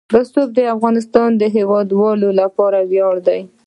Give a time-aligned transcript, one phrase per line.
[0.15, 3.39] رسوب د افغانستان د هیوادوالو لپاره ویاړ دی.